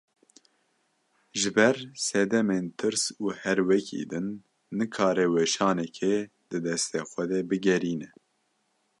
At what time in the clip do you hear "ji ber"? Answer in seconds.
1.39-1.77